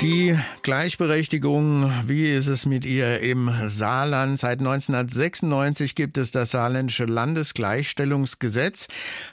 [0.00, 4.38] Die Gleichberechtigung, wie ist es mit ihr im Saarland?
[4.38, 8.86] Seit 1996 gibt es das saarländische Landesgleichstellungsgesetz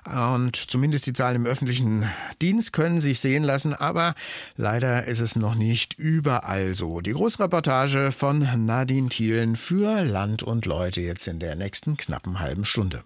[0.06, 2.10] und zumindest die Zahlen im öffentlichen
[2.42, 4.16] Dienst können sich sehen lassen, aber
[4.58, 7.00] leider ist es noch nicht überall so.
[7.00, 12.66] Die Großreportage von Nadine Thielen für Land und Leute jetzt in der nächsten knappen halben
[12.66, 13.04] Stunde.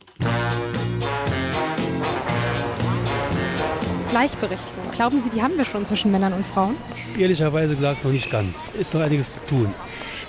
[4.10, 4.92] Gleichberechtigung.
[4.92, 6.76] Glauben Sie, die haben wir schon zwischen Männern und Frauen?
[7.18, 8.70] Ehrlicherweise gesagt noch nicht ganz.
[8.80, 9.74] Ist noch einiges zu tun.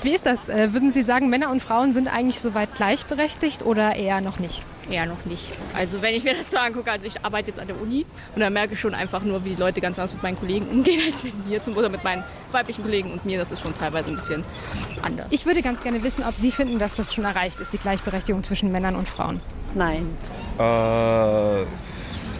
[0.03, 0.49] Wie ist das?
[0.49, 4.63] Äh, würden Sie sagen, Männer und Frauen sind eigentlich soweit gleichberechtigt oder eher noch nicht?
[4.91, 5.49] Eher noch nicht.
[5.75, 8.41] Also wenn ich mir das so angucke, also ich arbeite jetzt an der Uni und
[8.41, 11.01] da merke ich schon einfach nur, wie die Leute ganz anders mit meinen Kollegen umgehen
[11.13, 13.39] als mit mir zum, oder mit meinen weiblichen Kollegen und mir.
[13.39, 14.43] Das ist schon teilweise ein bisschen
[15.03, 15.27] anders.
[15.31, 18.43] Ich würde ganz gerne wissen, ob Sie finden, dass das schon erreicht ist, die Gleichberechtigung
[18.43, 19.41] zwischen Männern und Frauen.
[19.75, 20.09] Nein.
[20.59, 21.65] Äh,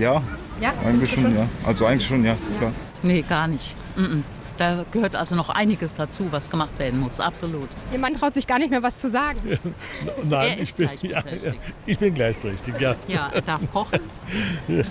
[0.03, 0.23] ja,
[0.61, 0.75] Ja?
[0.85, 1.47] eigentlich schon, ja.
[1.65, 2.73] Also eigentlich schon, ja, klar.
[3.03, 3.75] Nee, gar nicht.
[3.97, 4.23] Mm -mm.
[4.61, 7.19] Da gehört also noch einiges dazu, was gemacht werden muss.
[7.19, 7.71] Absolut.
[7.95, 9.41] Ihr Mann traut sich gar nicht mehr was zu sagen.
[10.29, 11.55] Nein, ich bin, ja, gleichberechtigt.
[11.55, 12.95] ja, ich bin gleichberechtigt, ja.
[13.09, 14.01] Ja, er darf kochen.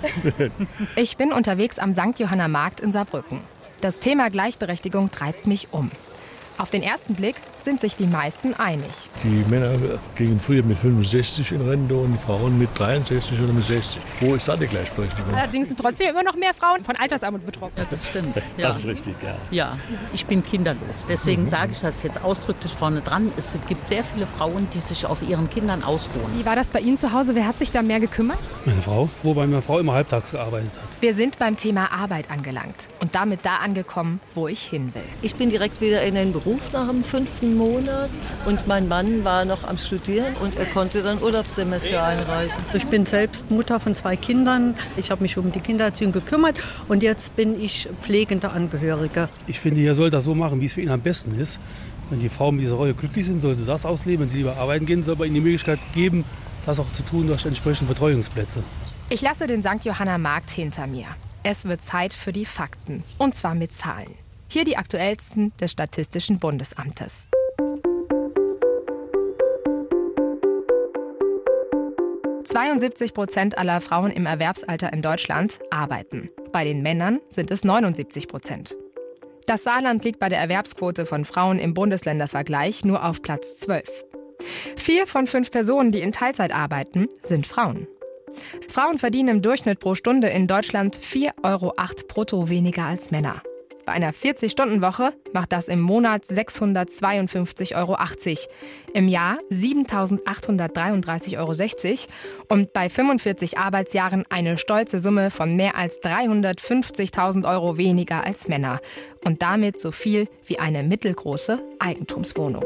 [0.95, 2.17] Ich bin unterwegs am St.
[2.17, 3.41] Johanna Markt in Saarbrücken.
[3.81, 5.91] Das Thema Gleichberechtigung treibt mich um.
[6.57, 8.89] Auf den ersten Blick sind sich die meisten einig.
[9.23, 9.71] Die Männer
[10.15, 13.99] gingen früher mit 65 in Rente und die Frauen mit 63 oder mit 60.
[14.21, 15.33] Wo ist da die Gleichberechtigung?
[15.33, 17.73] Allerdings sind trotzdem immer noch mehr Frauen von Altersarmut betroffen.
[17.77, 18.35] Ja, das stimmt.
[18.57, 18.69] Ja.
[18.69, 19.37] Das ist richtig, ja.
[19.51, 19.77] ja,
[20.11, 21.05] ich bin kinderlos.
[21.07, 23.31] Deswegen sage ich das jetzt ausdrücklich vorne dran.
[23.37, 26.25] Es gibt sehr viele Frauen, die sich auf ihren Kindern ausruhen.
[26.37, 27.35] Wie war das bei Ihnen zu Hause?
[27.35, 28.39] Wer hat sich da mehr gekümmert?
[28.65, 31.01] Meine Frau, wobei meine Frau immer halbtags gearbeitet hat.
[31.01, 35.03] Wir sind beim Thema Arbeit angelangt und damit da angekommen, wo ich hin will.
[35.21, 38.09] Ich bin direkt wieder in den Beruf nach dem fünften Monat
[38.45, 42.63] und mein Mann war noch am Studieren und er konnte dann Urlaubssemester einreichen.
[42.73, 44.75] Ich bin selbst Mutter von zwei Kindern.
[44.97, 46.55] Ich habe mich um die Kindererziehung gekümmert
[46.87, 49.29] und jetzt bin ich pflegende Angehörige.
[49.47, 51.59] Ich finde, ihr sollt das so machen, wie es für ihn am besten ist.
[52.09, 54.21] Wenn die Frauen mit dieser Rolle glücklich sind, soll sie das ausleben.
[54.21, 56.25] Wenn sie lieber arbeiten gehen, soll man ihnen die Möglichkeit geben,
[56.65, 58.63] das auch zu tun durch entsprechende Betreuungsplätze.
[59.09, 59.83] Ich lasse den St.
[59.85, 61.05] Johanna Markt hinter mir.
[61.43, 63.03] Es wird Zeit für die Fakten.
[63.17, 64.13] Und zwar mit Zahlen.
[64.49, 67.28] Hier die aktuellsten des Statistischen Bundesamtes.
[72.49, 76.29] »72 Prozent aller Frauen im Erwerbsalter in Deutschland arbeiten.
[76.51, 78.75] Bei den Männern sind es 79 Prozent.
[79.45, 83.87] Das Saarland liegt bei der Erwerbsquote von Frauen im Bundesländervergleich nur auf Platz 12.
[84.77, 87.87] Vier von fünf Personen, die in Teilzeit arbeiten, sind Frauen.
[88.67, 91.73] Frauen verdienen im Durchschnitt pro Stunde in Deutschland 4,08 Euro
[92.07, 93.41] brutto weniger als Männer.
[93.89, 97.97] Bei einer 40-Stunden-Woche macht das im Monat 652,80 Euro,
[98.93, 101.55] im Jahr 7.833,60 Euro
[102.49, 108.79] und bei 45 Arbeitsjahren eine stolze Summe von mehr als 350.000 Euro weniger als Männer.
[109.25, 112.65] Und damit so viel wie eine mittelgroße Eigentumswohnung.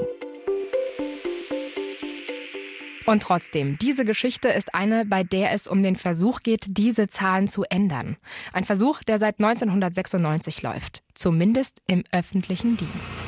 [3.05, 7.47] Und trotzdem, diese Geschichte ist eine, bei der es um den Versuch geht, diese Zahlen
[7.47, 8.15] zu ändern.
[8.53, 11.03] Ein Versuch, der seit 1996 läuft.
[11.13, 13.25] Zumindest im öffentlichen Dienst.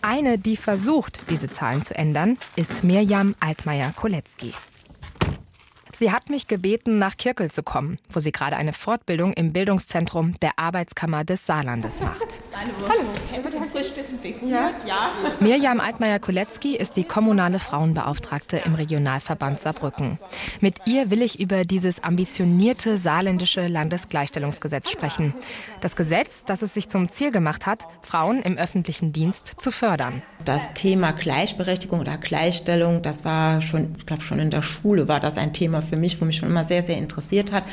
[0.00, 4.54] Eine, die versucht, diese Zahlen zu ändern, ist Mirjam Altmaier-Kolecki.
[5.98, 10.38] Sie hat mich gebeten, nach Kirkel zu kommen, wo sie gerade eine Fortbildung im Bildungszentrum
[10.40, 12.40] der Arbeitskammer des Saarlandes macht.
[12.88, 13.42] Hallo.
[13.42, 15.10] Bisschen frisch desinfiziert, ja.
[15.40, 20.18] Mirjam Altmaier-Kolecki ist die kommunale Frauenbeauftragte im Regionalverband Saarbrücken.
[20.60, 25.34] Mit ihr will ich über dieses ambitionierte saarländische Landesgleichstellungsgesetz sprechen.
[25.80, 30.22] Das Gesetz, das es sich zum Ziel gemacht hat, Frauen im öffentlichen Dienst zu fördern.
[30.44, 35.20] Das Thema Gleichberechtigung oder Gleichstellung, das war schon, ich glaube schon in der Schule war
[35.20, 37.64] das ein Thema für mich, wo mich schon immer sehr, sehr interessiert hat.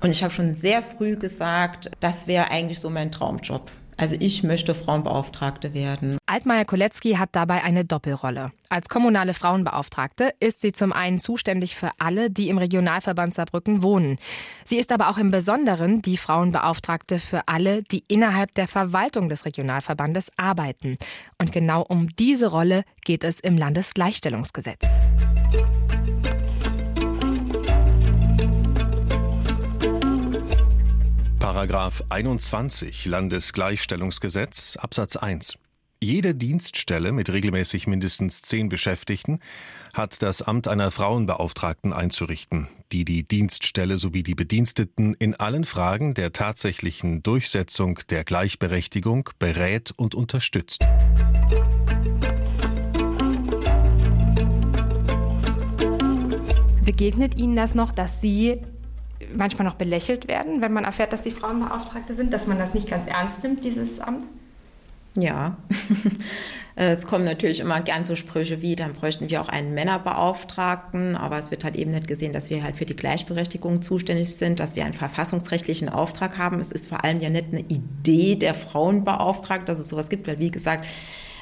[0.00, 3.70] Und ich habe schon sehr früh gesagt, das wäre eigentlich so mein Traumjob.
[4.00, 6.16] Also ich möchte Frauenbeauftragte werden.
[6.24, 8.50] Altmaier Kolecki hat dabei eine Doppelrolle.
[8.70, 14.18] Als kommunale Frauenbeauftragte ist sie zum einen zuständig für alle, die im Regionalverband Saarbrücken wohnen.
[14.64, 19.44] Sie ist aber auch im Besonderen die Frauenbeauftragte für alle, die innerhalb der Verwaltung des
[19.44, 20.96] Regionalverbandes arbeiten.
[21.36, 24.86] Und genau um diese Rolle geht es im Landesgleichstellungsgesetz.
[31.40, 35.58] Paragraph 21 Landesgleichstellungsgesetz Absatz 1
[36.02, 39.40] jede Dienststelle mit regelmäßig mindestens zehn Beschäftigten
[39.94, 46.14] hat das Amt einer Frauenbeauftragten einzurichten, die die Dienststelle sowie die Bediensteten in allen Fragen
[46.14, 50.86] der tatsächlichen Durchsetzung der Gleichberechtigung berät und unterstützt.
[56.84, 58.60] Begegnet Ihnen das noch, dass Sie
[59.36, 62.88] manchmal noch belächelt werden, wenn man erfährt, dass Sie Frauenbeauftragte sind, dass man das nicht
[62.88, 64.24] ganz ernst nimmt, dieses Amt?
[65.14, 65.56] Ja,
[66.76, 71.38] es kommen natürlich immer gern so Sprüche wie, dann bräuchten wir auch einen Männerbeauftragten, aber
[71.38, 74.76] es wird halt eben nicht gesehen, dass wir halt für die Gleichberechtigung zuständig sind, dass
[74.76, 76.60] wir einen verfassungsrechtlichen Auftrag haben.
[76.60, 80.38] Es ist vor allem ja nicht eine Idee der Frauenbeauftragten, dass es sowas gibt, weil
[80.38, 80.86] wie gesagt,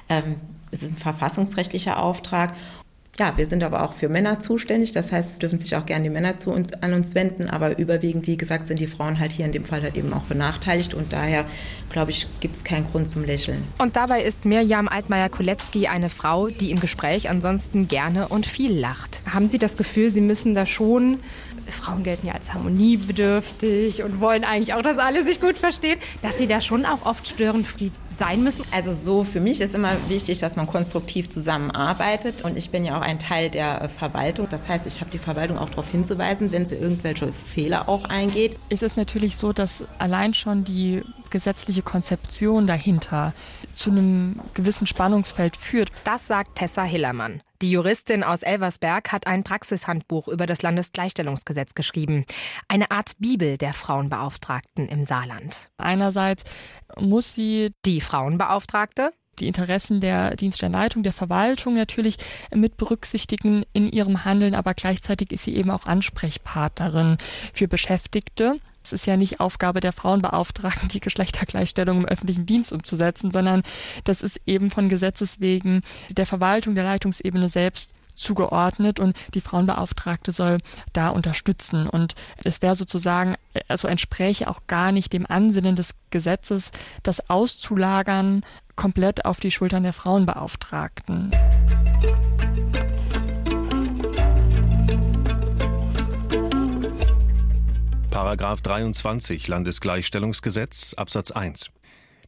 [0.08, 0.36] ähm,
[0.70, 2.54] es ist ein verfassungsrechtlicher Auftrag
[3.18, 4.92] ja, wir sind aber auch für Männer zuständig.
[4.92, 7.50] Das heißt, es dürfen sich auch gerne die Männer zu uns, an uns wenden.
[7.50, 10.22] Aber überwiegend, wie gesagt, sind die Frauen halt hier in dem Fall halt eben auch
[10.22, 10.94] benachteiligt.
[10.94, 11.44] Und daher,
[11.90, 13.62] glaube ich, gibt es keinen Grund zum Lächeln.
[13.78, 19.20] Und dabei ist Mirjam Altmaier-Koletzki eine Frau, die im Gespräch ansonsten gerne und viel lacht.
[19.28, 21.18] Haben Sie das Gefühl, Sie müssen da schon
[21.70, 26.38] Frauen gelten ja als harmoniebedürftig und wollen eigentlich auch, dass alle sich gut verstehen, dass
[26.38, 28.64] sie da schon auch oft störenfried sein müssen.
[28.70, 32.98] Also so für mich ist immer wichtig, dass man konstruktiv zusammenarbeitet und ich bin ja
[32.98, 34.48] auch ein Teil der äh, Verwaltung.
[34.50, 38.56] Das heißt, ich habe die Verwaltung auch darauf hinzuweisen, wenn sie irgendwelche Fehler auch eingeht.
[38.68, 43.32] Es ist natürlich so, dass allein schon die gesetzliche Konzeption dahinter
[43.72, 45.90] zu einem gewissen Spannungsfeld führt.
[46.04, 47.42] Das sagt Tessa Hillermann.
[47.60, 52.24] Die Juristin aus Elversberg hat ein Praxishandbuch über das Landesgleichstellungsgesetz geschrieben.
[52.68, 55.70] Eine Art Bibel der Frauenbeauftragten im Saarland.
[55.76, 56.44] Einerseits
[56.96, 62.16] muss sie die Frauenbeauftragte die Interessen der Dienststellenleitung, der Verwaltung natürlich
[62.54, 67.18] mit berücksichtigen in ihrem Handeln, aber gleichzeitig ist sie eben auch Ansprechpartnerin
[67.52, 68.58] für Beschäftigte.
[68.82, 73.62] Es ist ja nicht Aufgabe der Frauenbeauftragten, die Geschlechtergleichstellung im öffentlichen Dienst umzusetzen, sondern
[74.04, 80.32] das ist eben von Gesetzes wegen der Verwaltung, der Leitungsebene selbst zugeordnet und die Frauenbeauftragte
[80.32, 80.58] soll
[80.92, 81.88] da unterstützen.
[81.88, 82.14] Und
[82.44, 83.36] es wäre sozusagen,
[83.68, 86.72] also entspräche auch gar nicht dem Ansinnen des Gesetzes,
[87.02, 88.42] das auszulagern
[88.76, 91.30] komplett auf die Schultern der Frauenbeauftragten.
[98.18, 101.70] Paragraph 23 Landesgleichstellungsgesetz Absatz 1.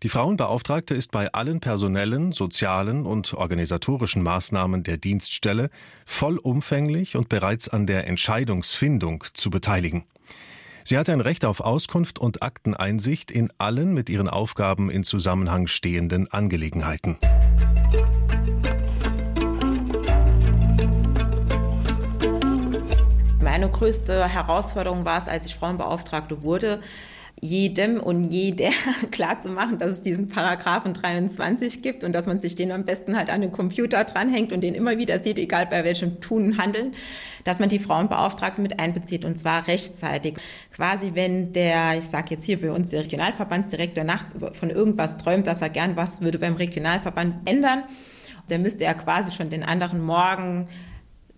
[0.05, 5.69] Die Frauenbeauftragte ist bei allen personellen, sozialen und organisatorischen Maßnahmen der Dienststelle
[6.07, 10.05] vollumfänglich und bereits an der Entscheidungsfindung zu beteiligen.
[10.85, 15.67] Sie hat ein Recht auf Auskunft und Akteneinsicht in allen mit ihren Aufgaben in Zusammenhang
[15.67, 17.19] stehenden Angelegenheiten.
[23.61, 26.81] Meine größte Herausforderung war es, als ich Frauenbeauftragte wurde,
[27.43, 28.71] jedem und jeder
[29.11, 33.29] klarzumachen, dass es diesen Paragraphen 23 gibt und dass man sich den am besten halt
[33.29, 36.93] an den Computer dranhängt und den immer wieder sieht, egal bei welchem Tun und Handeln,
[37.45, 40.39] dass man die Frauenbeauftragten mit einbezieht und zwar rechtzeitig.
[40.75, 45.47] Quasi, wenn der, ich sage jetzt hier bei uns der Regionalverbandsdirektor nachts von irgendwas träumt,
[45.47, 47.83] dass er gern was würde beim Regionalverband ändern,
[48.49, 50.67] dann müsste er quasi schon den anderen Morgen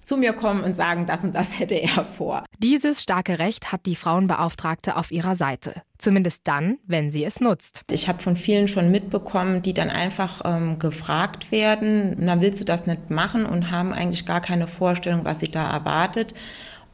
[0.02, 2.44] zu mir kommen und sagen, das und das hätte er vor.
[2.58, 5.82] Dieses starke Recht hat die Frauenbeauftragte auf ihrer Seite.
[5.98, 7.82] Zumindest dann, wenn sie es nutzt.
[7.90, 12.64] Ich habe von vielen schon mitbekommen, die dann einfach ähm, gefragt werden, na willst du
[12.64, 16.34] das nicht machen und haben eigentlich gar keine Vorstellung, was sie da erwartet.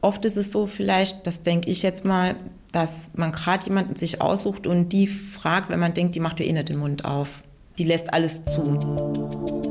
[0.01, 2.35] Oft ist es so vielleicht, das denke ich jetzt mal,
[2.71, 6.45] dass man gerade jemanden sich aussucht und die fragt, wenn man denkt, die macht ja
[6.45, 7.41] eh nicht den Mund auf.
[7.77, 9.68] Die lässt alles zu.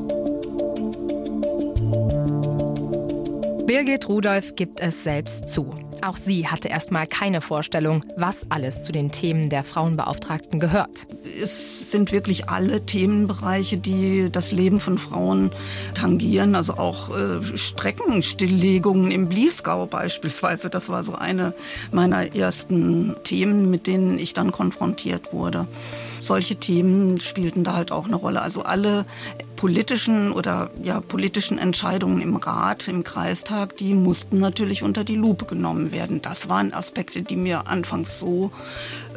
[3.68, 5.74] Birgit Rudolph gibt es selbst zu.
[6.00, 11.06] Auch sie hatte erstmal keine Vorstellung, was alles zu den Themen der Frauenbeauftragten gehört.
[11.42, 15.50] Es sind wirklich alle Themenbereiche, die das Leben von Frauen
[15.92, 16.54] tangieren.
[16.54, 20.70] Also auch äh, Streckenstilllegungen im Bliesgau beispielsweise.
[20.70, 21.52] Das war so eine
[21.92, 25.66] meiner ersten Themen, mit denen ich dann konfrontiert wurde
[26.20, 28.42] solche Themen spielten da halt auch eine Rolle.
[28.42, 29.06] Also alle
[29.56, 35.44] politischen oder ja politischen Entscheidungen im Rat, im Kreistag, die mussten natürlich unter die Lupe
[35.44, 36.22] genommen werden.
[36.22, 38.52] Das waren Aspekte, die mir anfangs so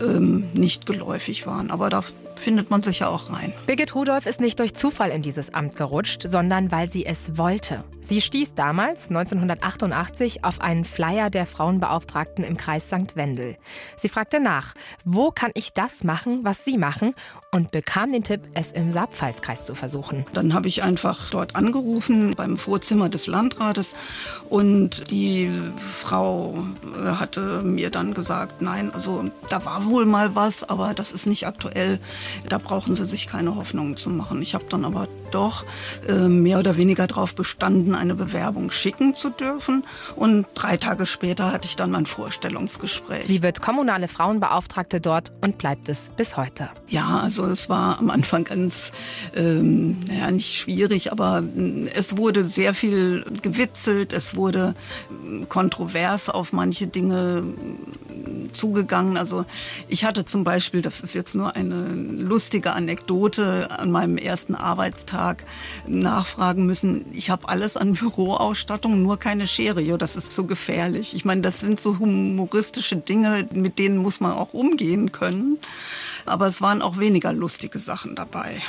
[0.02, 1.72] ähm, nicht geläufig waren.
[1.72, 2.04] Aber da
[2.42, 3.54] findet man sich ja auch rein.
[3.66, 7.84] Birgit Rudolph ist nicht durch Zufall in dieses Amt gerutscht, sondern weil sie es wollte.
[8.02, 13.16] Sie stieß damals, 1988, auf einen Flyer der Frauenbeauftragten im Kreis St.
[13.16, 13.58] Wendel.
[13.98, 14.74] Sie fragte nach,
[15.06, 17.14] wo kann ich das machen, was Sie machen?
[17.54, 20.26] Und bekam den Tipp, es im Saarpfalzkreis zu versuchen.
[20.34, 23.96] Dann habe ich einfach dort angerufen beim Vorzimmer des Landrates
[24.50, 26.64] und die Frau
[26.96, 31.26] äh, hatte mir dann gesagt, nein, also da war wohl mal was, aber das ist
[31.26, 32.00] nicht aktuell
[32.52, 34.42] da brauchen Sie sich keine Hoffnungen zu machen.
[34.42, 35.66] Ich habe dann aber doch
[36.08, 39.86] äh, mehr oder weniger darauf bestanden, eine Bewerbung schicken zu dürfen.
[40.16, 43.26] Und drei Tage später hatte ich dann mein Vorstellungsgespräch.
[43.26, 46.70] Sie wird kommunale Frauenbeauftragte dort und bleibt es bis heute.
[46.88, 48.92] Ja, also es war am Anfang ganz,
[49.36, 54.76] ähm, ja, nicht schwierig, aber äh, es wurde sehr viel gewitzelt, es wurde
[55.10, 57.44] äh, kontrovers auf manche Dinge
[58.10, 59.18] äh, zugegangen.
[59.18, 59.46] Also
[59.88, 65.44] ich hatte zum Beispiel, das ist jetzt nur eine lustige Anekdote, an meinem ersten Arbeitstag
[65.88, 67.06] nachfragen müssen.
[67.14, 69.82] Ich habe alles an Büroausstattung, nur keine Schere.
[69.82, 71.14] Jo, das ist so gefährlich.
[71.16, 75.58] Ich meine, das sind so humoristische Dinge, mit denen muss man auch umgehen können.
[76.26, 78.62] Aber es waren auch weniger lustige Sachen dabei.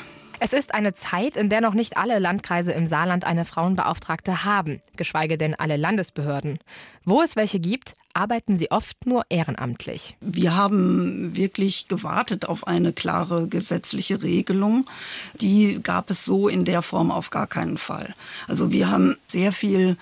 [0.44, 4.80] Es ist eine Zeit, in der noch nicht alle Landkreise im Saarland eine Frauenbeauftragte haben,
[4.96, 6.58] geschweige denn alle Landesbehörden.
[7.04, 10.16] Wo es welche gibt, arbeiten sie oft nur ehrenamtlich.
[10.20, 14.84] Wir haben wirklich gewartet auf eine klare gesetzliche Regelung.
[15.40, 18.14] Die gab es so in der Form auf gar keinen Fall.
[18.48, 19.96] Also wir haben sehr viel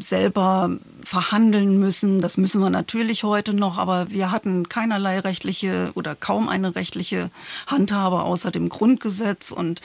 [0.00, 2.20] selber verhandeln müssen.
[2.20, 7.30] Das müssen wir natürlich heute noch, aber wir hatten keinerlei rechtliche oder kaum eine rechtliche
[7.68, 9.82] Handhabe außer dem Grundgesetz und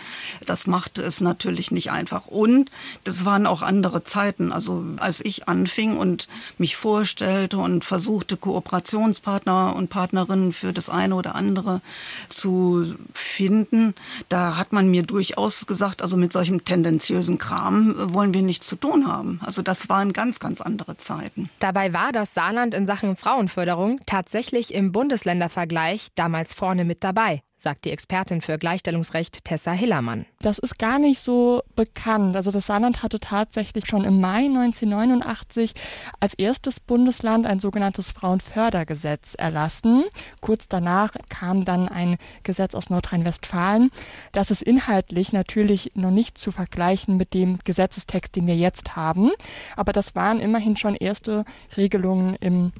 [0.47, 2.25] das machte es natürlich nicht einfach.
[2.25, 2.71] Und
[3.03, 4.51] das waren auch andere Zeiten.
[4.51, 11.13] Also als ich anfing und mich vorstellte und versuchte, Kooperationspartner und Partnerinnen für das eine
[11.13, 11.81] oder andere
[12.29, 13.93] zu finden,
[14.27, 18.75] da hat man mir durchaus gesagt, also mit solchem tendenziösen Kram wollen wir nichts zu
[18.75, 19.39] tun haben.
[19.43, 21.10] Also das waren ganz, ganz andere Zeiten.
[21.11, 21.49] Zeiten.
[21.59, 27.85] Dabei war das Saarland in Sachen Frauenförderung tatsächlich im Bundesländervergleich damals vorne mit dabei sagt
[27.85, 30.25] die Expertin für Gleichstellungsrecht Tessa Hillermann.
[30.39, 32.35] Das ist gar nicht so bekannt.
[32.35, 35.73] Also das Saarland hatte tatsächlich schon im Mai 1989
[36.19, 40.05] als erstes Bundesland ein sogenanntes Frauenfördergesetz erlassen.
[40.41, 43.91] Kurz danach kam dann ein Gesetz aus Nordrhein-Westfalen.
[44.31, 49.29] Das ist inhaltlich natürlich noch nicht zu vergleichen mit dem Gesetzestext, den wir jetzt haben.
[49.75, 51.45] Aber das waren immerhin schon erste
[51.77, 52.71] Regelungen im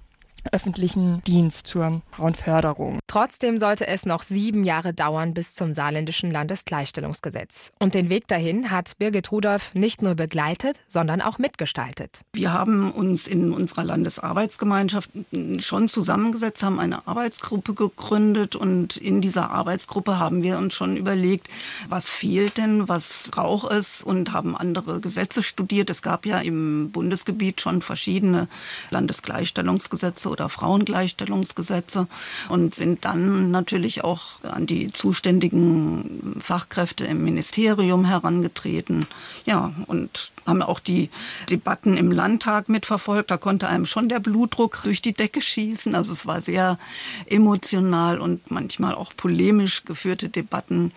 [0.51, 2.99] öffentlichen Dienst zur Frauenförderung.
[3.07, 7.71] Trotzdem sollte es noch sieben Jahre dauern bis zum saarländischen Landesgleichstellungsgesetz.
[7.79, 12.21] Und den Weg dahin hat Birgit Rudolph nicht nur begleitet, sondern auch mitgestaltet.
[12.33, 15.09] Wir haben uns in unserer Landesarbeitsgemeinschaft
[15.59, 21.47] schon zusammengesetzt, haben eine Arbeitsgruppe gegründet und in dieser Arbeitsgruppe haben wir uns schon überlegt,
[21.89, 25.89] was fehlt denn, was braucht es und haben andere Gesetze studiert.
[25.89, 28.47] Es gab ja im Bundesgebiet schon verschiedene
[28.89, 32.07] Landesgleichstellungsgesetze oder Frauengleichstellungsgesetze
[32.49, 39.05] und sind dann natürlich auch an die zuständigen Fachkräfte im Ministerium herangetreten.
[39.45, 41.09] Ja, und haben auch die
[41.49, 43.31] Debatten im Landtag mitverfolgt.
[43.31, 45.93] Da konnte einem schon der Blutdruck durch die Decke schießen.
[45.95, 46.79] Also es war sehr
[47.27, 50.91] emotional und manchmal auch polemisch geführte Debatten.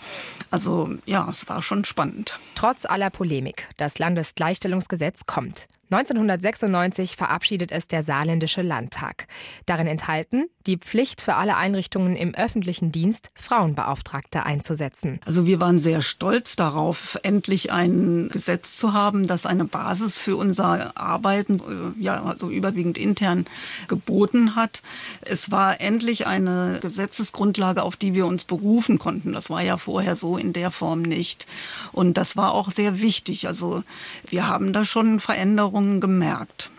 [0.50, 2.38] Also ja, es war schon spannend.
[2.54, 5.66] Trotz aller Polemik, das Landesgleichstellungsgesetz kommt.
[5.90, 9.26] 1996 verabschiedet es der Saarländische Landtag.
[9.66, 15.20] Darin enthalten die Pflicht für alle Einrichtungen im öffentlichen Dienst, Frauenbeauftragte einzusetzen.
[15.26, 20.36] Also wir waren sehr stolz darauf, endlich ein Gesetz zu haben, das eine Basis für
[20.36, 23.44] unser Arbeiten, äh, ja, also überwiegend intern
[23.86, 24.82] geboten hat.
[25.20, 29.32] Es war endlich eine Gesetzesgrundlage, auf die wir uns berufen konnten.
[29.32, 31.46] Das war ja vorher so in der Form nicht.
[31.92, 33.46] Und das war auch sehr wichtig.
[33.48, 33.82] Also
[34.26, 36.70] wir haben da schon Veränderungen gemerkt.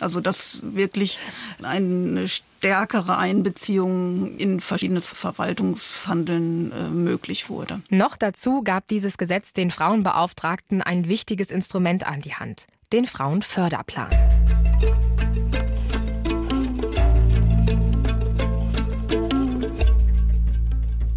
[0.00, 1.18] Also dass wirklich
[1.62, 7.80] eine stärkere Einbeziehung in verschiedenes Verwaltungshandeln äh, möglich wurde.
[7.88, 14.10] Noch dazu gab dieses Gesetz den Frauenbeauftragten ein wichtiges Instrument an die Hand, den Frauenförderplan.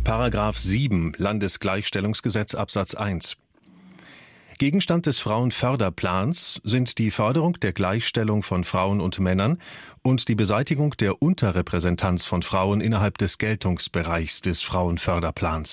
[0.05, 3.37] Paragraph 7 Landesgleichstellungsgesetz Absatz 1
[4.59, 9.57] Gegenstand des Frauenförderplans sind die Förderung der Gleichstellung von Frauen und Männern
[10.01, 15.71] und die Beseitigung der Unterrepräsentanz von Frauen innerhalb des Geltungsbereichs des Frauenförderplans.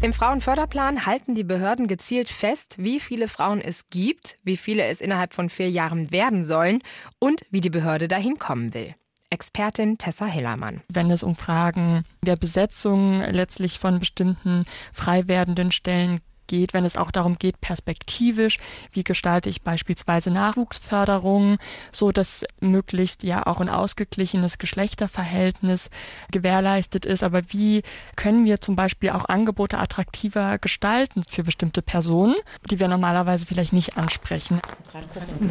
[0.00, 5.02] Im Frauenförderplan halten die Behörden gezielt fest, wie viele Frauen es gibt, wie viele es
[5.02, 6.82] innerhalb von vier Jahren werden sollen
[7.18, 8.94] und wie die Behörde dahin kommen will.
[9.32, 10.82] Expertin Tessa Hillermann.
[10.88, 14.62] Wenn es um Fragen der Besetzung letztlich von bestimmten
[14.92, 16.20] frei werdenden Stellen
[16.52, 18.58] geht, wenn es auch darum geht, perspektivisch,
[18.92, 21.56] wie gestalte ich beispielsweise Nachwuchsförderung,
[21.90, 25.88] so dass möglichst ja auch ein ausgeglichenes Geschlechterverhältnis
[26.30, 27.22] gewährleistet ist.
[27.22, 27.82] Aber wie
[28.16, 32.34] können wir zum Beispiel auch Angebote attraktiver gestalten für bestimmte Personen,
[32.70, 34.60] die wir normalerweise vielleicht nicht ansprechen?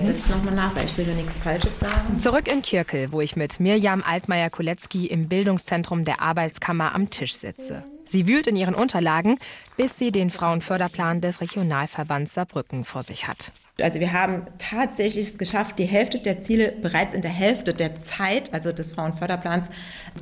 [0.06, 2.20] Jetzt nochmal nach, weil ich will ja nichts Falsches sagen.
[2.20, 7.86] Zurück in Kirkel, wo ich mit Mirjam Altmaier-Koletzki im Bildungszentrum der Arbeitskammer am Tisch sitze.
[8.12, 9.40] Sie wühlt in ihren Unterlagen,
[9.78, 13.54] bis sie den Frauenförderplan des Regionalverbands Saarbrücken vor sich hat.
[13.80, 17.98] Also wir haben tatsächlich es geschafft, die Hälfte der Ziele bereits in der Hälfte der
[17.98, 19.68] Zeit, also des Frauenförderplans,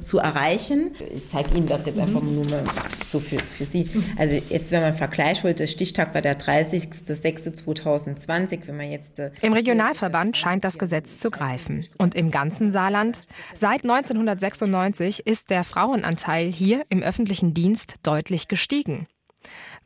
[0.01, 0.91] zu erreichen.
[1.13, 2.63] Ich zeige Ihnen das jetzt einfach nur mal
[3.03, 3.89] so für, für Sie.
[4.17, 8.67] Also jetzt, wenn man Vergleich holt, der Stichtag war der 30.06.2020.
[8.67, 11.87] Wenn man jetzt äh, Im Regionalverband scheint das Gesetz zu greifen.
[11.97, 13.23] Und im ganzen Saarland?
[13.55, 19.07] Seit 1996 ist der Frauenanteil hier im öffentlichen Dienst deutlich gestiegen.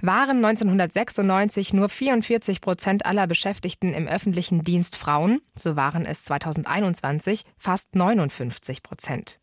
[0.05, 7.45] Waren 1996 nur 44 Prozent aller Beschäftigten im öffentlichen Dienst Frauen, so waren es 2021
[7.57, 9.39] fast 59 Prozent.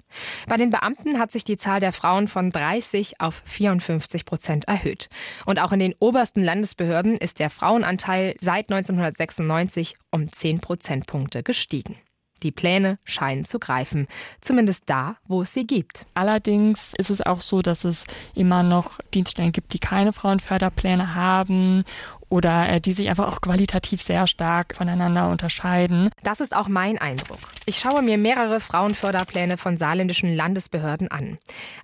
[0.48, 5.08] Bei den Beamten hat sich die Zahl der Frauen von 30 auf 54 Prozent erhöht.
[5.46, 11.96] Und auch in den obersten Landesbehörden ist der Frauenanteil seit 1996 um 10 Prozentpunkte gestiegen.
[12.42, 14.06] Die Pläne scheinen zu greifen,
[14.40, 16.06] zumindest da, wo es sie gibt.
[16.14, 18.04] Allerdings ist es auch so, dass es
[18.34, 21.84] immer noch Dienststellen gibt, die keine Frauenförderpläne haben
[22.30, 26.10] oder äh, die sich einfach auch qualitativ sehr stark voneinander unterscheiden.
[26.22, 27.40] Das ist auch mein Eindruck.
[27.66, 31.38] Ich schaue mir mehrere Frauenförderpläne von saarländischen Landesbehörden an.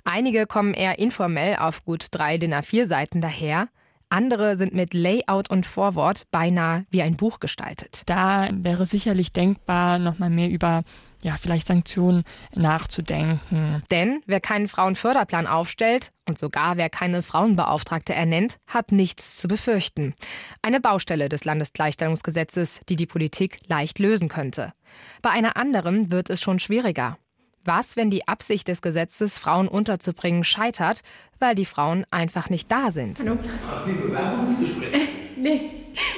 [0.04, 3.68] Einige kommen eher informell auf gut drei DIN A4 Seiten daher.
[4.08, 8.02] Andere sind mit Layout und Vorwort beinahe wie ein Buch gestaltet.
[8.06, 10.82] Da wäre sicherlich denkbar, nochmal mehr über
[11.22, 12.22] ja, vielleicht Sanktionen
[12.54, 13.82] nachzudenken.
[13.90, 20.14] Denn wer keinen Frauenförderplan aufstellt und sogar wer keine Frauenbeauftragte ernennt, hat nichts zu befürchten.
[20.62, 24.72] Eine Baustelle des Landesgleichstellungsgesetzes, die die Politik leicht lösen könnte.
[25.20, 27.18] Bei einer anderen wird es schon schwieriger.
[27.66, 31.02] Was, wenn die Absicht des Gesetzes, Frauen unterzubringen, scheitert,
[31.40, 33.18] weil die Frauen einfach nicht da sind?
[33.18, 33.38] Hallo.
[33.84, 35.08] Sie Bewerbungsgespräch?
[35.36, 35.70] nee,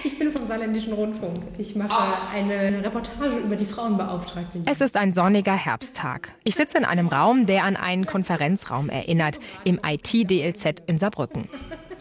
[0.05, 1.39] ich bin vom Saarländischen Rundfunk.
[1.57, 2.03] Ich mache
[2.35, 4.63] eine Reportage über die Frauenbeauftragte.
[4.67, 6.35] Es ist ein sonniger Herbsttag.
[6.45, 11.49] Ich sitze in einem Raum, der an einen Konferenzraum erinnert, im IT-DLZ in Saarbrücken.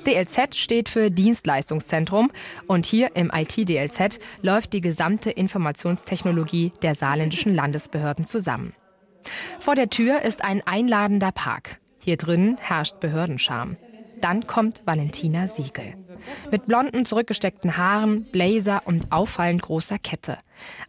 [0.06, 2.32] DLZ steht für Dienstleistungszentrum
[2.68, 8.74] und hier im IT-DLZ läuft die gesamte Informationstechnologie der saarländischen Landesbehörden zusammen.
[9.60, 11.80] Vor der Tür ist ein einladender Park.
[12.00, 13.78] Hier drin herrscht Behördenscham.
[14.22, 15.94] Dann kommt Valentina Siegel.
[16.52, 20.38] Mit blonden, zurückgesteckten Haaren, Blazer und auffallend großer Kette.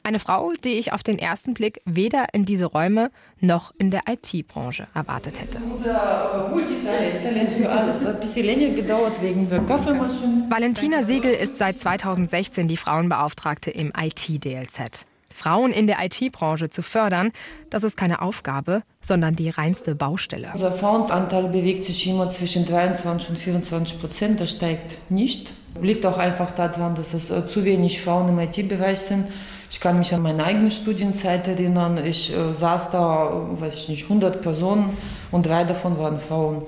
[0.03, 3.11] Eine Frau, die ich auf den ersten Blick weder in diese Räume
[3.41, 5.59] noch in der IT-Branche erwartet hätte.
[5.61, 8.01] Multitalent, Talent für alles.
[8.01, 10.47] Hat ein bisschen länger gedauert wegen der Kaffeemaschine.
[10.49, 15.05] Valentina Siegel ist seit 2016 die Frauenbeauftragte im IT-DLZ.
[15.33, 17.33] Frauen in der IT-Branche zu fördern,
[17.71, 20.51] das ist keine Aufgabe, sondern die reinste Baustelle.
[20.53, 25.53] Unser Frauenanteil bewegt sich immer zwischen 23 und 24 Prozent, das steigt nicht.
[25.81, 29.29] Liegt auch einfach daran, dass es äh, zu wenig Frauen im IT-Bereich sind.
[29.71, 32.05] Ich kann mich an meine eigene Studienzeit erinnern.
[32.05, 34.97] Ich äh, saß da, äh, weiß ich nicht, 100 Personen
[35.31, 36.63] und drei davon waren Frauen.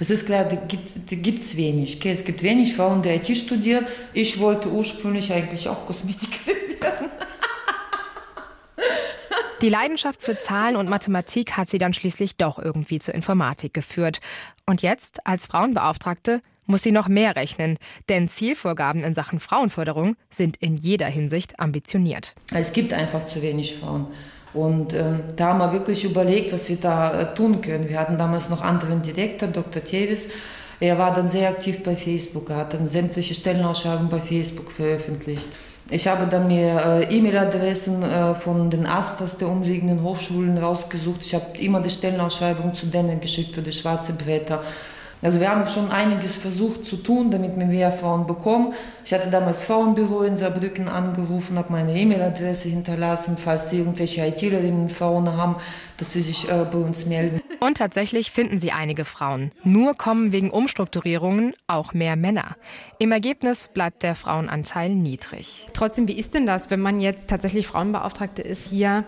[0.00, 1.96] Es ist klar, da gibt es wenig.
[1.96, 2.12] Okay?
[2.12, 3.86] Es gibt wenig Frauen, die IT studieren.
[4.12, 7.08] Ich wollte ursprünglich eigentlich auch Kosmetikerin werden.
[9.62, 14.18] Die Leidenschaft für Zahlen und Mathematik hat sie dann schließlich doch irgendwie zur Informatik geführt.
[14.66, 20.56] Und jetzt, als Frauenbeauftragte, muss sie noch mehr rechnen, denn Zielvorgaben in Sachen Frauenförderung sind
[20.56, 22.34] in jeder Hinsicht ambitioniert.
[22.52, 24.08] Es gibt einfach zu wenig Frauen.
[24.52, 27.88] Und ähm, da haben wir wirklich überlegt, was wir da äh, tun können.
[27.88, 29.84] Wir hatten damals noch anderen Direktor, Dr.
[29.84, 30.26] Tevis.
[30.80, 35.50] Er war dann sehr aktiv bei Facebook, er hat dann sämtliche Stellenausschreibungen bei Facebook veröffentlicht.
[35.94, 41.20] Ich habe dann mir äh, E-Mail-Adressen äh, von den Asters der umliegenden Hochschulen rausgesucht.
[41.20, 44.62] Ich habe immer die Stellenausschreibung zu denen geschickt für die schwarze Bretter.
[45.20, 48.72] Also wir haben schon einiges versucht zu tun, damit wir mehr Frauen bekommen.
[49.04, 54.88] Ich hatte damals Frauenbüro in Saarbrücken angerufen, habe meine E-Mail-Adresse hinterlassen, falls Sie irgendwelche ITlerinnen
[54.88, 55.56] Frauen haben,
[55.98, 57.41] dass sie sich äh, bei uns melden.
[57.62, 59.52] Und tatsächlich finden Sie einige Frauen.
[59.62, 62.56] Nur kommen wegen Umstrukturierungen auch mehr Männer.
[62.98, 65.68] Im Ergebnis bleibt der Frauenanteil niedrig.
[65.72, 69.04] Trotzdem, wie ist denn das, wenn man jetzt tatsächlich Frauenbeauftragte ist hier?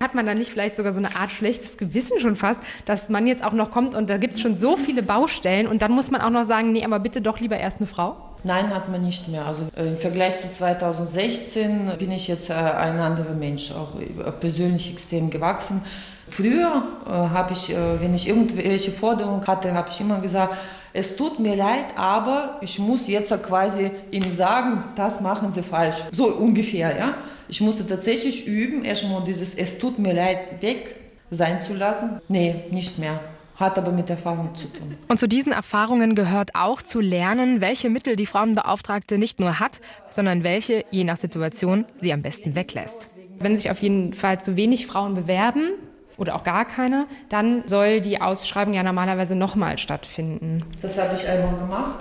[0.00, 3.28] Hat man dann nicht vielleicht sogar so eine Art schlechtes Gewissen schon fast, dass man
[3.28, 6.10] jetzt auch noch kommt und da gibt es schon so viele Baustellen und dann muss
[6.10, 8.16] man auch noch sagen, nee, aber bitte doch lieber erst eine Frau?
[8.42, 9.46] Nein, hat man nicht mehr.
[9.46, 14.32] Also äh, im Vergleich zu 2016 bin ich jetzt äh, ein anderer Mensch, auch äh,
[14.32, 15.82] persönlich extrem gewachsen.
[16.28, 20.54] Früher äh, habe ich, äh, wenn ich irgendwelche Forderungen hatte, habe ich immer gesagt,
[20.94, 25.96] es tut mir leid, aber ich muss jetzt quasi Ihnen sagen, das machen Sie falsch.
[26.12, 27.14] So ungefähr, ja.
[27.48, 30.96] Ich musste tatsächlich üben, erstmal dieses Es tut mir leid weg
[31.30, 32.20] sein zu lassen.
[32.28, 33.20] Nee, nicht mehr
[33.56, 34.96] hat aber mit Erfahrung zu tun.
[35.08, 39.80] Und zu diesen Erfahrungen gehört auch zu lernen, welche Mittel die Frauenbeauftragte nicht nur hat,
[40.10, 43.08] sondern welche, je nach Situation, sie am besten weglässt.
[43.38, 45.70] Wenn sich auf jeden Fall zu wenig Frauen bewerben,
[46.16, 50.64] oder auch gar keine, dann soll die Ausschreibung ja normalerweise nochmal stattfinden.
[50.80, 51.98] Das habe ich einmal gemacht.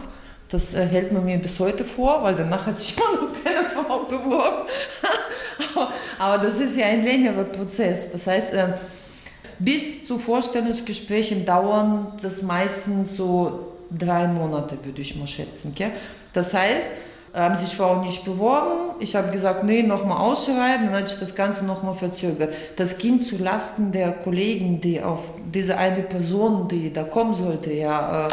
[0.49, 3.69] Das äh, hält man mir bis heute vor, weil danach hat sich immer noch keine
[3.69, 4.67] Frau beworben.
[6.19, 8.11] aber das ist ja ein längerer Prozess.
[8.11, 8.73] Das heißt, äh,
[9.59, 15.73] bis zu Vorstellungsgesprächen dauern das meistens so drei Monate, würde ich mal schätzen.
[16.33, 16.87] Das heißt,
[17.33, 18.95] haben sich Frauen nicht beworben.
[18.99, 20.87] Ich habe gesagt, nee, nochmal ausschreiben.
[20.87, 22.53] Dann hat sich das Ganze nochmal verzögert.
[22.75, 27.73] Das ging zu Lasten der Kollegen, die auf diese eine Person, die da kommen sollte,
[27.73, 28.29] ja, äh,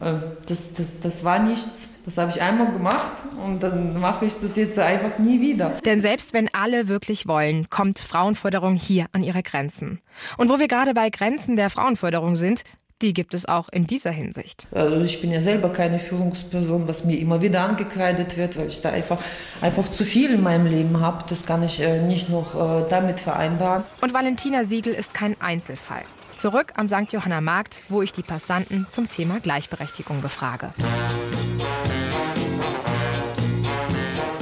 [0.00, 0.14] äh,
[0.46, 1.88] das, das, das war nichts.
[2.04, 3.12] Das habe ich einmal gemacht
[3.44, 5.70] und dann mache ich das jetzt einfach nie wieder.
[5.84, 10.00] Denn selbst wenn alle wirklich wollen, kommt Frauenförderung hier an ihre Grenzen.
[10.36, 12.64] Und wo wir gerade bei Grenzen der Frauenförderung sind,
[13.02, 14.68] die gibt es auch in dieser Hinsicht.
[14.72, 18.80] Also ich bin ja selber keine Führungsperson, was mir immer wieder angekreidet wird, weil ich
[18.80, 19.18] da einfach,
[19.60, 21.24] einfach zu viel in meinem Leben habe.
[21.28, 23.84] Das kann ich äh, nicht noch äh, damit vereinbaren.
[24.00, 26.02] Und Valentina Siegel ist kein Einzelfall.
[26.36, 27.12] Zurück am St.
[27.12, 30.72] Johanna Markt, wo ich die Passanten zum Thema Gleichberechtigung befrage.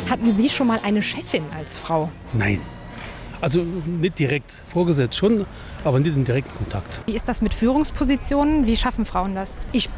[0.08, 2.10] Hatten Sie schon mal eine Chefin als Frau?
[2.32, 2.60] Nein.
[3.40, 5.46] Also nicht direkt vorgesetzt schon,
[5.84, 7.00] aber nicht in direkten Kontakt.
[7.06, 8.66] Wie ist das mit Führungspositionen?
[8.66, 9.52] Wie schaffen Frauen das?
[9.72, 9.88] Ich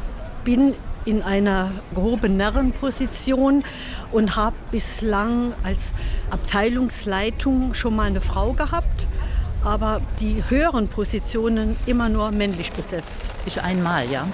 [0.43, 0.73] bin
[1.05, 3.63] in einer gehobenen Position
[4.11, 5.93] und habe bislang als
[6.31, 9.07] Abteilungsleitung schon mal eine Frau gehabt,
[9.63, 13.23] aber die höheren Positionen immer nur männlich besetzt.
[13.45, 14.27] Ich einmal, ja.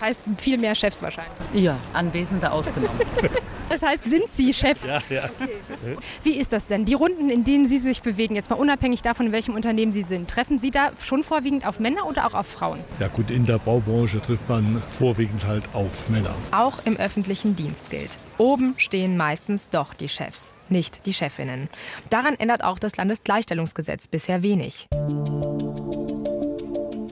[0.00, 1.34] Heißt viel mehr Chefs wahrscheinlich.
[1.54, 3.00] Ja, Anwesende ausgenommen.
[3.68, 4.84] Das heißt, sind Sie Chef?
[4.84, 5.28] Ja, ja.
[6.22, 6.84] Wie ist das denn?
[6.84, 10.02] Die Runden, in denen Sie sich bewegen, jetzt mal unabhängig davon, in welchem Unternehmen Sie
[10.02, 12.80] sind, treffen Sie da schon vorwiegend auf Männer oder auch auf Frauen?
[13.00, 16.34] Ja gut, in der Baubranche trifft man vorwiegend halt auf Männer.
[16.50, 18.10] Auch im öffentlichen Dienst gilt.
[18.38, 21.68] Oben stehen meistens doch die Chefs, nicht die Chefinnen.
[22.08, 24.88] Daran ändert auch das Landesgleichstellungsgesetz bisher wenig.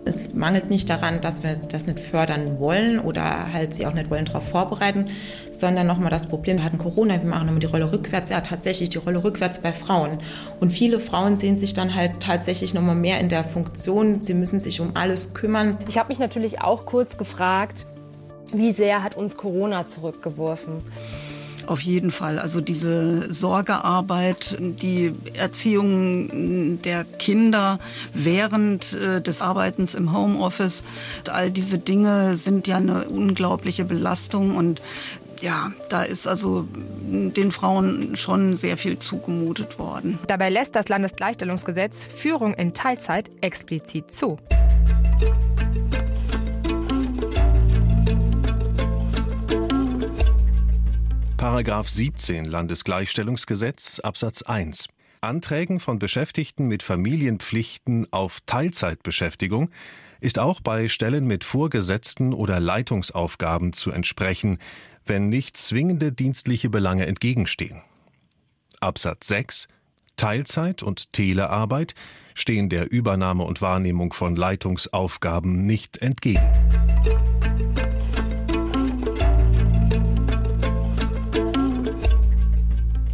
[0.07, 4.09] Es mangelt nicht daran, dass wir das nicht fördern wollen oder halt sie auch nicht
[4.09, 5.09] wollen darauf vorbereiten,
[5.51, 8.91] sondern nochmal das Problem, wir hatten Corona, wir machen nochmal die Rolle rückwärts, ja tatsächlich
[8.91, 10.19] die Rolle rückwärts bei Frauen.
[10.61, 14.61] Und viele Frauen sehen sich dann halt tatsächlich nochmal mehr in der Funktion, sie müssen
[14.61, 15.77] sich um alles kümmern.
[15.89, 17.85] Ich habe mich natürlich auch kurz gefragt,
[18.53, 20.79] wie sehr hat uns Corona zurückgeworfen?
[21.67, 22.39] Auf jeden Fall.
[22.39, 27.79] Also diese Sorgearbeit, die Erziehung der Kinder
[28.13, 30.85] während äh, des Arbeitens im Homeoffice,
[31.29, 34.81] all diese Dinge sind ja eine unglaubliche Belastung und
[35.41, 40.19] ja, da ist also den Frauen schon sehr viel zugemutet worden.
[40.27, 44.39] Dabei lässt das Landesgleichstellungsgesetz Führung in Teilzeit explizit zu.
[51.37, 54.89] Paragraph 17 Landesgleichstellungsgesetz Absatz 1
[55.21, 59.71] Anträgen von Beschäftigten mit Familienpflichten auf Teilzeitbeschäftigung
[60.21, 64.59] ist auch bei Stellen mit Vorgesetzten oder Leitungsaufgaben zu entsprechen,
[65.05, 67.83] wenn nicht zwingende dienstliche Belange entgegenstehen.
[68.81, 69.69] Absatz 6
[70.17, 71.95] Teilzeit und Telearbeit
[72.35, 77.36] stehen der Übernahme und Wahrnehmung von Leitungsaufgaben nicht entgegen.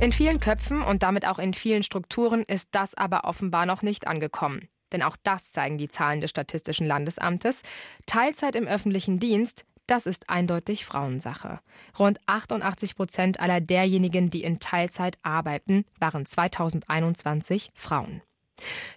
[0.03, 4.09] In vielen Köpfen und damit auch in vielen Strukturen ist das aber offenbar noch nicht
[4.09, 4.67] angekommen.
[4.91, 7.63] Denn auch das zeigen die Zahlen des Statistischen Landesamtes.
[8.05, 11.61] Teilzeit im öffentlichen Dienst, das ist eindeutig Frauensache.
[12.01, 18.23] Rund 88 Prozent aller derjenigen, die in Teilzeit arbeiten, waren 2021 Frauen.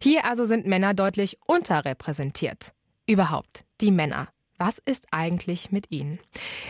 [0.01, 2.73] Hier also sind Männer deutlich unterrepräsentiert.
[3.05, 4.29] Überhaupt die Männer.
[4.57, 6.17] Was ist eigentlich mit ihnen?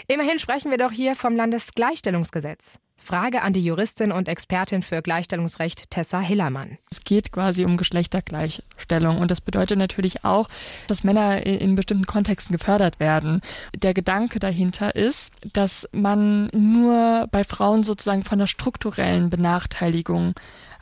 [0.10, 2.80] Immerhin sprechen wir doch hier vom Landesgleichstellungsgesetz.
[2.98, 6.78] Frage an die Juristin und Expertin für Gleichstellungsrecht Tessa Hillermann.
[6.90, 10.48] Es geht quasi um Geschlechtergleichstellung und das bedeutet natürlich auch,
[10.88, 13.42] dass Männer in bestimmten Kontexten gefördert werden.
[13.76, 20.34] Der Gedanke dahinter ist, dass man nur bei Frauen sozusagen von der strukturellen Benachteiligung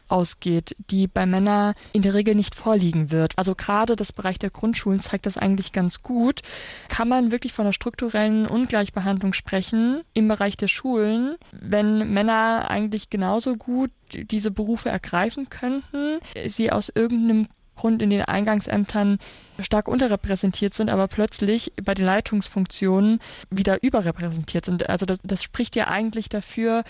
[0.07, 3.33] ausgeht, die bei Männern in der Regel nicht vorliegen wird.
[3.37, 6.41] Also gerade das Bereich der Grundschulen zeigt das eigentlich ganz gut.
[6.89, 13.09] Kann man wirklich von einer strukturellen Ungleichbehandlung sprechen im Bereich der Schulen, wenn Männer eigentlich
[13.09, 19.17] genauso gut diese Berufe ergreifen könnten, sie aus irgendeinem Grund in den Eingangsämtern
[19.59, 24.89] stark unterrepräsentiert sind, aber plötzlich bei den Leitungsfunktionen wieder überrepräsentiert sind.
[24.89, 26.83] Also das, das spricht ja eigentlich dafür,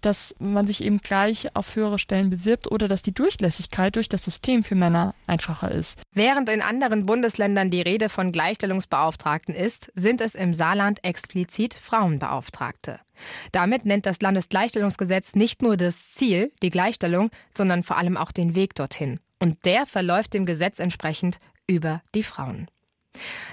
[0.00, 4.24] dass man sich eben gleich auf höhere Stellen bewirbt oder dass die Durchlässigkeit durch das
[4.24, 6.02] System für Männer einfacher ist.
[6.12, 13.00] Während in anderen Bundesländern die Rede von Gleichstellungsbeauftragten ist, sind es im Saarland explizit Frauenbeauftragte.
[13.52, 18.54] Damit nennt das Landesgleichstellungsgesetz nicht nur das Ziel, die Gleichstellung, sondern vor allem auch den
[18.54, 19.20] Weg dorthin.
[19.38, 22.68] Und der verläuft dem Gesetz entsprechend über die Frauen.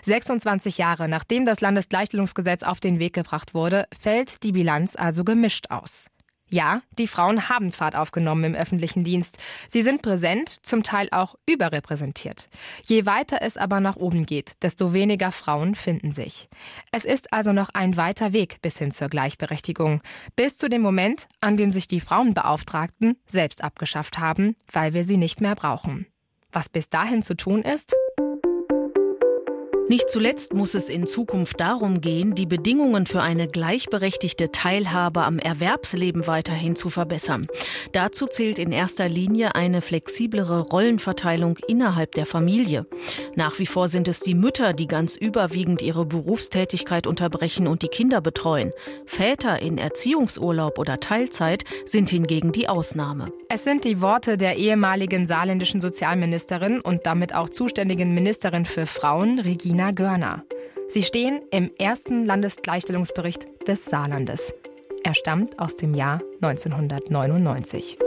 [0.05, 5.71] 26 Jahre nachdem das Landesgleichstellungsgesetz auf den Weg gebracht wurde, fällt die Bilanz also gemischt
[5.71, 6.07] aus.
[6.49, 9.37] Ja, die Frauen haben Fahrt aufgenommen im öffentlichen Dienst.
[9.67, 12.49] Sie sind präsent, zum Teil auch überrepräsentiert.
[12.85, 16.47] Je weiter es aber nach oben geht, desto weniger Frauen finden sich.
[16.91, 20.01] Es ist also noch ein weiter Weg bis hin zur Gleichberechtigung,
[20.37, 25.17] bis zu dem Moment, an dem sich die Frauenbeauftragten selbst abgeschafft haben, weil wir sie
[25.17, 26.07] nicht mehr brauchen.
[26.53, 27.93] Was bis dahin zu tun ist?
[29.89, 35.39] Nicht zuletzt muss es in Zukunft darum gehen, die Bedingungen für eine gleichberechtigte Teilhabe am
[35.39, 37.47] Erwerbsleben weiterhin zu verbessern.
[37.93, 42.85] Dazu zählt in erster Linie eine flexiblere Rollenverteilung innerhalb der Familie.
[43.37, 47.87] Nach wie vor sind es die Mütter, die ganz überwiegend ihre Berufstätigkeit unterbrechen und die
[47.87, 48.73] Kinder betreuen.
[49.05, 53.31] Väter in Erziehungsurlaub oder Teilzeit sind hingegen die Ausnahme.
[53.47, 59.39] Es sind die Worte der ehemaligen saarländischen Sozialministerin und damit auch zuständigen Ministerin für Frauen,
[59.39, 60.43] Regina Nina Görner.
[60.87, 64.51] Sie stehen im ersten Landesgleichstellungsbericht des Saarlandes.
[65.03, 67.99] Er stammt aus dem Jahr 1999.